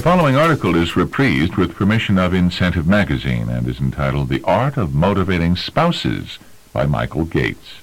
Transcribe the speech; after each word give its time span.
The 0.00 0.04
following 0.04 0.34
article 0.34 0.76
is 0.76 0.92
reprised 0.92 1.58
with 1.58 1.74
permission 1.74 2.16
of 2.16 2.32
Incentive 2.32 2.86
Magazine 2.86 3.50
and 3.50 3.68
is 3.68 3.80
entitled 3.80 4.30
The 4.30 4.42
Art 4.44 4.78
of 4.78 4.94
Motivating 4.94 5.56
Spouses 5.56 6.38
by 6.72 6.86
Michael 6.86 7.26
Gates. 7.26 7.74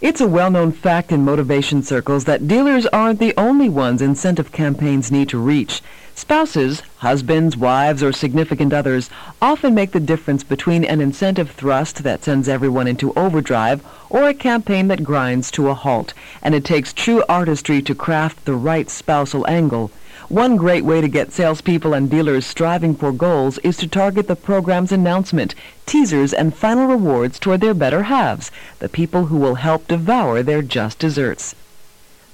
It's 0.00 0.20
a 0.20 0.28
well-known 0.28 0.70
fact 0.70 1.10
in 1.10 1.24
motivation 1.24 1.82
circles 1.82 2.24
that 2.26 2.46
dealers 2.46 2.86
aren't 2.86 3.18
the 3.18 3.34
only 3.36 3.68
ones 3.68 4.00
incentive 4.00 4.52
campaigns 4.52 5.10
need 5.10 5.28
to 5.30 5.38
reach. 5.38 5.82
Spouses, 6.14 6.84
husbands, 6.98 7.56
wives, 7.56 8.00
or 8.00 8.12
significant 8.12 8.72
others 8.72 9.10
often 9.42 9.74
make 9.74 9.90
the 9.90 9.98
difference 9.98 10.44
between 10.44 10.84
an 10.84 11.00
incentive 11.00 11.50
thrust 11.50 12.04
that 12.04 12.22
sends 12.22 12.48
everyone 12.48 12.86
into 12.86 13.12
overdrive 13.14 13.84
or 14.08 14.28
a 14.28 14.34
campaign 14.34 14.86
that 14.86 15.02
grinds 15.02 15.50
to 15.50 15.68
a 15.68 15.74
halt. 15.74 16.14
And 16.42 16.54
it 16.54 16.64
takes 16.64 16.92
true 16.92 17.24
artistry 17.28 17.82
to 17.82 17.94
craft 17.96 18.44
the 18.44 18.54
right 18.54 18.88
spousal 18.88 19.44
angle. 19.48 19.90
One 20.30 20.54
great 20.54 20.84
way 20.84 21.00
to 21.00 21.08
get 21.08 21.32
salespeople 21.32 21.92
and 21.92 22.08
dealers 22.08 22.46
striving 22.46 22.94
for 22.94 23.10
goals 23.10 23.58
is 23.64 23.76
to 23.78 23.88
target 23.88 24.28
the 24.28 24.36
program's 24.36 24.92
announcement, 24.92 25.56
teasers, 25.86 26.32
and 26.32 26.54
final 26.54 26.86
rewards 26.86 27.40
toward 27.40 27.60
their 27.60 27.74
better 27.74 28.04
halves, 28.04 28.52
the 28.78 28.88
people 28.88 29.26
who 29.26 29.38
will 29.38 29.56
help 29.56 29.88
devour 29.88 30.44
their 30.44 30.62
just 30.62 31.00
desserts. 31.00 31.56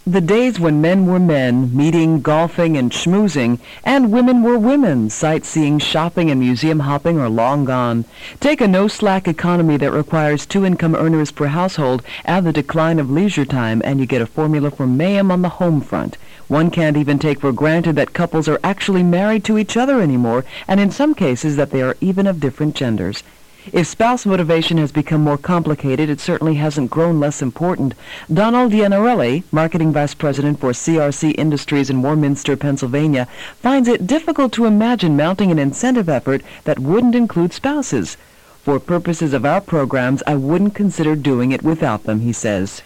The 0.09 0.21
days 0.21 0.61
when 0.61 0.81
men 0.81 1.07
were 1.07 1.19
men, 1.19 1.77
meeting, 1.77 2.21
golfing, 2.21 2.77
and 2.77 2.93
schmoozing, 2.93 3.59
and 3.83 4.13
women 4.13 4.45
were 4.45 4.57
women, 4.57 5.11
sightseeing, 5.11 5.81
shopping, 5.81 6.31
and 6.31 6.39
museum 6.39 6.79
hopping 6.79 7.19
are 7.19 7.29
long 7.29 7.65
gone. 7.65 8.05
Take 8.39 8.61
a 8.61 8.69
no-slack 8.69 9.27
economy 9.27 9.77
that 9.79 9.91
requires 9.91 10.47
two 10.47 10.65
income 10.65 10.95
earners 10.95 11.33
per 11.33 11.49
household, 11.49 12.05
add 12.25 12.45
the 12.45 12.53
decline 12.53 13.01
of 13.01 13.11
leisure 13.11 13.45
time, 13.45 13.83
and 13.85 13.99
you 13.99 14.07
get 14.07 14.23
a 14.23 14.27
formula 14.27 14.71
for 14.71 14.87
mayhem 14.87 15.33
on 15.33 15.43
the 15.43 15.49
home 15.49 15.81
front. 15.81 16.19
One 16.47 16.71
can't 16.71 16.97
even 16.97 17.19
take 17.19 17.41
for 17.41 17.51
granted 17.51 17.97
that 17.97 18.13
couples 18.13 18.47
are 18.47 18.61
actually 18.63 19.03
married 19.03 19.43
to 19.47 19.59
each 19.59 19.77
other 19.77 20.01
anymore, 20.01 20.45
and 20.69 20.79
in 20.79 20.93
some 20.93 21.17
cases 21.17 21.57
that 21.57 21.73
they 21.73 21.83
are 21.83 21.97
even 22.01 22.29
of 22.29 22.39
different 22.39 22.77
genders. 22.77 23.25
If 23.73 23.89
spouse 23.89 24.25
motivation 24.25 24.79
has 24.79 24.93
become 24.93 25.23
more 25.23 25.37
complicated, 25.37 26.09
it 26.09 26.21
certainly 26.21 26.55
hasn't 26.55 26.91
grown 26.91 27.19
less 27.19 27.43
important. 27.43 27.95
Donald 28.33 28.71
Iannarelli, 28.71 29.43
Marketing 29.51 29.93
Vice 29.93 30.15
President 30.15 30.61
for 30.61 30.71
CRC 30.71 31.35
Industries 31.37 31.91
in 31.91 32.01
Warminster, 32.01 32.57
Pennsylvania, 32.57 33.27
finds 33.61 33.89
it 33.89 34.07
difficult 34.07 34.53
to 34.53 34.67
imagine 34.67 35.17
mounting 35.17 35.51
an 35.51 35.59
incentive 35.59 36.09
effort 36.09 36.43
that 36.63 36.79
wouldn't 36.79 37.17
include 37.17 37.53
spouses. 37.53 38.17
For 38.63 38.79
purposes 38.79 39.33
of 39.33 39.45
our 39.45 39.61
programs, 39.61 40.23
I 40.29 40.37
wouldn't 40.37 40.77
consider 40.77 41.17
doing 41.17 41.51
it 41.51 41.63
without 41.65 42.05
them, 42.05 42.21
he 42.21 42.33
says. 42.33 42.83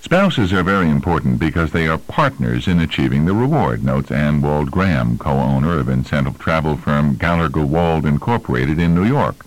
Spouses 0.00 0.52
are 0.52 0.64
very 0.64 0.90
important 0.90 1.38
because 1.38 1.70
they 1.70 1.86
are 1.86 1.98
partners 1.98 2.66
in 2.66 2.80
achieving 2.80 3.24
the 3.24 3.34
reward, 3.34 3.84
notes 3.84 4.10
Ann 4.10 4.40
Wald 4.40 4.72
Graham, 4.72 5.16
co-owner 5.16 5.78
of 5.78 5.88
incentive 5.88 6.38
travel 6.38 6.76
firm 6.76 7.14
Gallagher 7.14 7.64
Wald 7.64 8.04
Incorporated 8.04 8.80
in 8.80 8.96
New 8.96 9.04
York. 9.04 9.44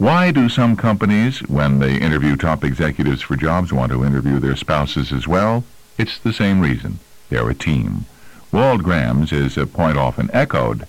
Why 0.00 0.30
do 0.30 0.48
some 0.48 0.76
companies, 0.76 1.40
when 1.40 1.78
they 1.78 1.96
interview 1.96 2.34
top 2.34 2.64
executives 2.64 3.20
for 3.20 3.36
jobs, 3.36 3.70
want 3.70 3.92
to 3.92 4.02
interview 4.02 4.38
their 4.38 4.56
spouses 4.56 5.12
as 5.12 5.28
well? 5.28 5.62
It's 5.98 6.18
the 6.18 6.32
same 6.32 6.62
reason. 6.62 7.00
They're 7.28 7.50
a 7.50 7.54
team. 7.54 8.06
Wald 8.50 8.82
is 9.30 9.58
a 9.58 9.66
point 9.66 9.98
often 9.98 10.30
echoed. 10.32 10.86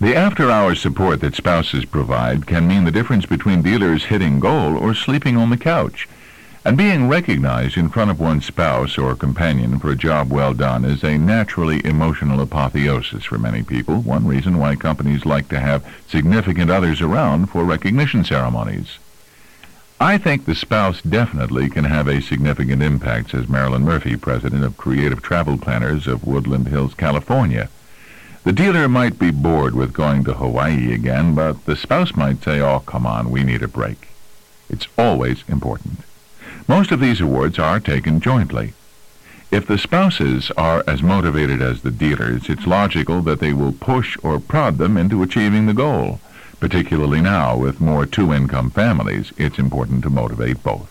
The 0.00 0.16
after-hours 0.16 0.80
support 0.80 1.20
that 1.20 1.36
spouses 1.36 1.84
provide 1.84 2.44
can 2.44 2.66
mean 2.66 2.82
the 2.82 2.90
difference 2.90 3.24
between 3.24 3.62
dealers 3.62 4.06
hitting 4.06 4.40
goal 4.40 4.76
or 4.76 4.94
sleeping 4.94 5.36
on 5.36 5.50
the 5.50 5.56
couch. 5.56 6.08
And 6.66 6.78
being 6.78 7.08
recognized 7.08 7.76
in 7.76 7.90
front 7.90 8.10
of 8.10 8.18
one's 8.18 8.46
spouse 8.46 8.96
or 8.96 9.14
companion 9.14 9.78
for 9.78 9.90
a 9.90 9.96
job 9.96 10.32
well 10.32 10.54
done 10.54 10.86
is 10.86 11.04
a 11.04 11.18
naturally 11.18 11.84
emotional 11.84 12.40
apotheosis 12.40 13.24
for 13.24 13.36
many 13.36 13.62
people, 13.62 14.00
one 14.00 14.26
reason 14.26 14.56
why 14.56 14.74
companies 14.74 15.26
like 15.26 15.50
to 15.50 15.60
have 15.60 15.84
significant 16.08 16.70
others 16.70 17.02
around 17.02 17.50
for 17.50 17.64
recognition 17.64 18.24
ceremonies. 18.24 18.98
I 20.00 20.16
think 20.16 20.46
the 20.46 20.54
spouse 20.54 21.02
definitely 21.02 21.68
can 21.68 21.84
have 21.84 22.08
a 22.08 22.22
significant 22.22 22.82
impact, 22.82 23.32
says 23.32 23.46
Marilyn 23.46 23.84
Murphy, 23.84 24.16
president 24.16 24.64
of 24.64 24.78
Creative 24.78 25.20
Travel 25.20 25.58
Planners 25.58 26.06
of 26.06 26.26
Woodland 26.26 26.68
Hills, 26.68 26.94
California. 26.94 27.68
The 28.44 28.52
dealer 28.52 28.88
might 28.88 29.18
be 29.18 29.30
bored 29.30 29.74
with 29.74 29.92
going 29.92 30.24
to 30.24 30.34
Hawaii 30.34 30.94
again, 30.94 31.34
but 31.34 31.66
the 31.66 31.76
spouse 31.76 32.16
might 32.16 32.42
say, 32.42 32.60
oh, 32.60 32.80
come 32.80 33.06
on, 33.06 33.30
we 33.30 33.44
need 33.44 33.62
a 33.62 33.68
break. 33.68 34.08
It's 34.70 34.88
always 34.96 35.44
important. 35.46 35.93
Most 36.66 36.92
of 36.92 37.00
these 37.00 37.20
awards 37.20 37.58
are 37.58 37.78
taken 37.78 38.20
jointly. 38.20 38.72
If 39.50 39.66
the 39.66 39.76
spouses 39.76 40.50
are 40.56 40.82
as 40.86 41.02
motivated 41.02 41.60
as 41.60 41.82
the 41.82 41.90
dealers, 41.90 42.48
it's 42.48 42.66
logical 42.66 43.20
that 43.22 43.38
they 43.38 43.52
will 43.52 43.72
push 43.72 44.16
or 44.22 44.40
prod 44.40 44.78
them 44.78 44.96
into 44.96 45.22
achieving 45.22 45.66
the 45.66 45.74
goal. 45.74 46.20
Particularly 46.60 47.20
now, 47.20 47.54
with 47.56 47.82
more 47.82 48.06
two-income 48.06 48.70
families, 48.70 49.32
it's 49.36 49.58
important 49.58 50.02
to 50.04 50.10
motivate 50.10 50.62
both. 50.62 50.90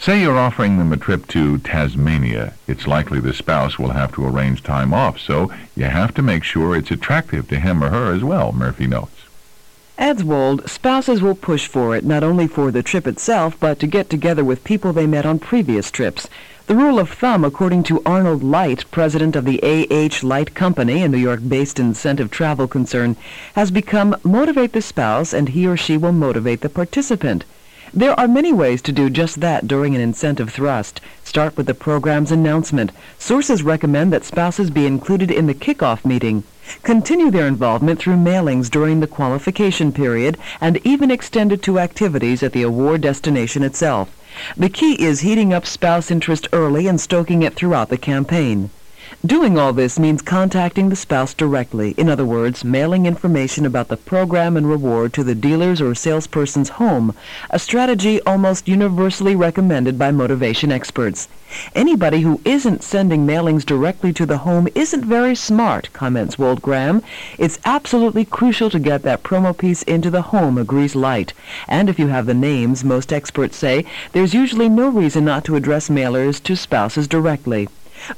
Say 0.00 0.20
you're 0.20 0.36
offering 0.36 0.78
them 0.78 0.92
a 0.92 0.96
trip 0.96 1.28
to 1.28 1.58
Tasmania. 1.58 2.54
It's 2.66 2.88
likely 2.88 3.20
the 3.20 3.32
spouse 3.32 3.78
will 3.78 3.90
have 3.90 4.12
to 4.14 4.26
arrange 4.26 4.64
time 4.64 4.92
off, 4.92 5.20
so 5.20 5.52
you 5.76 5.84
have 5.84 6.12
to 6.14 6.22
make 6.22 6.42
sure 6.42 6.74
it's 6.74 6.90
attractive 6.90 7.48
to 7.48 7.60
him 7.60 7.84
or 7.84 7.90
her 7.90 8.12
as 8.12 8.24
well, 8.24 8.52
Murphy 8.52 8.88
notes. 8.88 9.27
Adds 10.00 10.22
Wald, 10.22 10.70
spouses 10.70 11.20
will 11.20 11.34
push 11.34 11.66
for 11.66 11.96
it, 11.96 12.04
not 12.04 12.22
only 12.22 12.46
for 12.46 12.70
the 12.70 12.84
trip 12.84 13.04
itself, 13.04 13.58
but 13.58 13.80
to 13.80 13.86
get 13.88 14.08
together 14.08 14.44
with 14.44 14.62
people 14.62 14.92
they 14.92 15.08
met 15.08 15.26
on 15.26 15.40
previous 15.40 15.90
trips. 15.90 16.28
The 16.68 16.76
rule 16.76 17.00
of 17.00 17.10
thumb, 17.10 17.44
according 17.44 17.82
to 17.84 18.00
Arnold 18.06 18.44
Light, 18.44 18.84
president 18.92 19.34
of 19.34 19.44
the 19.44 19.58
A.H. 19.60 20.22
Light 20.22 20.54
Company, 20.54 21.02
a 21.02 21.08
New 21.08 21.18
York-based 21.18 21.80
incentive 21.80 22.30
travel 22.30 22.68
concern, 22.68 23.16
has 23.56 23.72
become 23.72 24.14
motivate 24.22 24.72
the 24.72 24.82
spouse 24.82 25.32
and 25.32 25.48
he 25.48 25.66
or 25.66 25.76
she 25.76 25.96
will 25.96 26.12
motivate 26.12 26.60
the 26.60 26.68
participant. 26.68 27.44
There 27.92 28.12
are 28.20 28.28
many 28.28 28.52
ways 28.52 28.80
to 28.82 28.92
do 28.92 29.10
just 29.10 29.40
that 29.40 29.66
during 29.66 29.96
an 29.96 30.00
incentive 30.00 30.50
thrust. 30.50 31.00
Start 31.24 31.56
with 31.56 31.66
the 31.66 31.74
program's 31.74 32.30
announcement. 32.30 32.92
Sources 33.18 33.64
recommend 33.64 34.12
that 34.12 34.24
spouses 34.24 34.70
be 34.70 34.86
included 34.86 35.32
in 35.32 35.46
the 35.46 35.54
kickoff 35.54 36.04
meeting. 36.04 36.44
Continue 36.82 37.30
their 37.30 37.46
involvement 37.46 37.98
through 37.98 38.16
mailings 38.16 38.70
during 38.70 39.00
the 39.00 39.06
qualification 39.06 39.92
period 39.92 40.36
and 40.60 40.80
even 40.84 41.10
extend 41.10 41.52
it 41.52 41.62
to 41.62 41.78
activities 41.78 42.42
at 42.42 42.52
the 42.52 42.62
award 42.62 43.00
destination 43.00 43.62
itself. 43.62 44.10
The 44.56 44.68
key 44.68 44.94
is 45.02 45.20
heating 45.20 45.52
up 45.52 45.66
spouse 45.66 46.10
interest 46.10 46.48
early 46.52 46.86
and 46.86 47.00
stoking 47.00 47.42
it 47.42 47.54
throughout 47.54 47.88
the 47.88 47.98
campaign. 47.98 48.70
Doing 49.26 49.58
all 49.58 49.72
this 49.72 49.98
means 49.98 50.22
contacting 50.22 50.90
the 50.90 50.94
spouse 50.94 51.34
directly. 51.34 51.90
In 51.98 52.08
other 52.08 52.24
words, 52.24 52.62
mailing 52.62 53.04
information 53.04 53.66
about 53.66 53.88
the 53.88 53.96
program 53.96 54.56
and 54.56 54.70
reward 54.70 55.12
to 55.14 55.24
the 55.24 55.34
dealer's 55.34 55.80
or 55.80 55.96
salesperson's 55.96 56.68
home, 56.68 57.12
a 57.50 57.58
strategy 57.58 58.22
almost 58.22 58.68
universally 58.68 59.34
recommended 59.34 59.98
by 59.98 60.12
motivation 60.12 60.70
experts. 60.70 61.26
Anybody 61.74 62.20
who 62.20 62.40
isn't 62.44 62.84
sending 62.84 63.26
mailings 63.26 63.66
directly 63.66 64.12
to 64.12 64.24
the 64.24 64.38
home 64.38 64.68
isn't 64.76 65.04
very 65.04 65.34
smart, 65.34 65.92
comments 65.92 66.38
Wald 66.38 66.62
Graham. 66.62 67.02
It's 67.38 67.58
absolutely 67.64 68.24
crucial 68.24 68.70
to 68.70 68.78
get 68.78 69.02
that 69.02 69.24
promo 69.24 69.56
piece 69.56 69.82
into 69.82 70.10
the 70.10 70.22
home, 70.22 70.56
agrees 70.56 70.94
Light. 70.94 71.32
And 71.66 71.88
if 71.88 71.98
you 71.98 72.06
have 72.06 72.26
the 72.26 72.34
names, 72.34 72.84
most 72.84 73.12
experts 73.12 73.56
say, 73.56 73.84
there's 74.12 74.32
usually 74.32 74.68
no 74.68 74.88
reason 74.88 75.24
not 75.24 75.44
to 75.46 75.56
address 75.56 75.88
mailers 75.88 76.40
to 76.44 76.54
spouses 76.54 77.08
directly. 77.08 77.68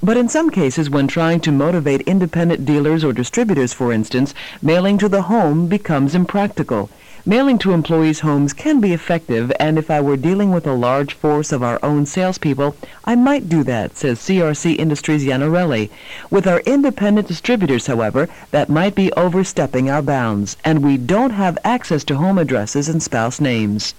But 0.02 0.16
in 0.16 0.28
some 0.28 0.50
cases, 0.50 0.90
when 0.90 1.08
trying 1.08 1.40
to 1.40 1.52
motivate 1.52 2.02
independent 2.02 2.64
dealers 2.64 3.04
or 3.04 3.12
distributors, 3.12 3.72
for 3.72 3.92
instance, 3.92 4.34
mailing 4.62 4.98
to 4.98 5.08
the 5.08 5.22
home 5.22 5.66
becomes 5.66 6.14
impractical. 6.14 6.90
Mailing 7.26 7.58
to 7.58 7.72
employees' 7.72 8.20
homes 8.20 8.54
can 8.54 8.80
be 8.80 8.94
effective, 8.94 9.52
and 9.60 9.78
if 9.78 9.90
I 9.90 10.00
were 10.00 10.16
dealing 10.16 10.52
with 10.52 10.66
a 10.66 10.72
large 10.72 11.12
force 11.12 11.52
of 11.52 11.62
our 11.62 11.78
own 11.82 12.06
salespeople, 12.06 12.74
I 13.04 13.14
might 13.14 13.48
do 13.48 13.62
that, 13.64 13.98
says 13.98 14.18
CRC 14.20 14.78
Industries 14.78 15.26
Iannarelli. 15.26 15.90
With 16.30 16.46
our 16.46 16.60
independent 16.60 17.28
distributors, 17.28 17.88
however, 17.88 18.28
that 18.52 18.70
might 18.70 18.94
be 18.94 19.12
overstepping 19.12 19.90
our 19.90 20.00
bounds, 20.00 20.56
and 20.64 20.82
we 20.82 20.96
don't 20.96 21.32
have 21.32 21.58
access 21.62 22.04
to 22.04 22.16
home 22.16 22.38
addresses 22.38 22.88
and 22.88 23.02
spouse 23.02 23.38
names. 23.38 23.94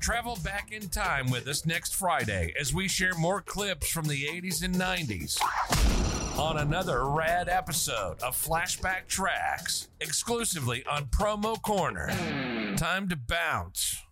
Travel 0.00 0.38
back 0.44 0.70
in 0.72 0.88
time 0.88 1.30
with 1.30 1.48
us 1.48 1.66
next 1.66 1.96
Friday 1.96 2.54
as 2.58 2.72
we 2.72 2.86
share 2.88 3.14
more 3.14 3.40
clips 3.40 3.90
from 3.90 4.06
the 4.06 4.24
80s 4.24 4.62
and 4.62 4.74
90s 4.74 5.40
on 6.38 6.58
another 6.58 7.08
rad 7.08 7.48
episode 7.48 8.20
of 8.22 8.36
Flashback 8.36 9.08
Tracks, 9.08 9.88
exclusively 10.00 10.84
on 10.86 11.06
Promo 11.06 11.60
Corner. 11.60 12.08
Time 12.76 13.08
to 13.08 13.16
bounce. 13.16 14.05